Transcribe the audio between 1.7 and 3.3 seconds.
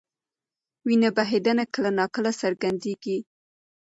کله ناکله څرګندېږي.